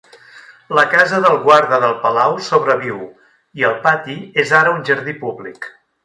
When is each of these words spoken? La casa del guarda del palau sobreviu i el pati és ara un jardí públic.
La 0.77 0.83
casa 0.93 1.17
del 1.25 1.35
guarda 1.43 1.79
del 1.83 1.93
palau 2.05 2.33
sobreviu 2.47 2.97
i 3.61 3.67
el 3.69 3.75
pati 3.87 4.15
és 4.45 4.55
ara 4.61 4.73
un 4.79 4.87
jardí 4.89 5.15
públic. 5.27 5.69